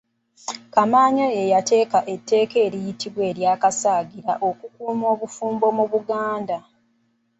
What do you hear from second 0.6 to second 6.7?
Kamaanya yateeka etteeka eryitibwa ery'akasagira okukuuma obufumbo mu Buganda.